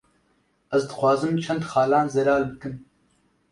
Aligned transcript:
Ez 0.77 0.81
dixwazim 0.85 1.35
çend 1.45 1.63
xalan 1.71 2.07
zelal 2.17 2.43
bikim 2.51 2.75